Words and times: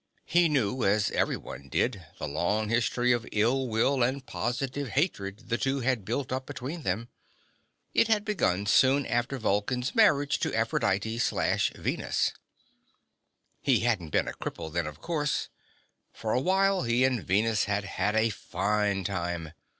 He 0.25 0.49
knew, 0.49 0.83
as 0.83 1.11
everyone 1.11 1.69
did, 1.69 2.03
the 2.17 2.27
long 2.27 2.69
history 2.69 3.11
of 3.11 3.27
ill 3.31 3.67
will 3.67 4.01
and 4.01 4.25
positive 4.25 4.87
hatred 4.87 5.49
the 5.49 5.59
two 5.59 5.81
had 5.81 6.05
built 6.05 6.31
up 6.31 6.47
between 6.47 6.81
them. 6.81 7.09
It 7.93 8.07
had 8.07 8.25
begun 8.25 8.65
soon 8.65 9.05
after 9.05 9.37
Vulcan's 9.37 9.93
marriage 9.93 10.39
to 10.39 10.55
Aphrodite/Venus. 10.55 12.31
He 13.61 13.81
hadn't 13.81 14.09
been 14.09 14.27
a 14.27 14.33
cripple 14.33 14.73
then, 14.73 14.87
of 14.87 15.01
course. 15.01 15.49
For 16.11 16.33
a 16.33 16.41
while, 16.41 16.81
he 16.81 17.03
and 17.05 17.23
Venus 17.23 17.65
had 17.65 17.83
had 17.83 18.15
a 18.15 18.31
fine 18.31 19.03
time. 19.03 19.51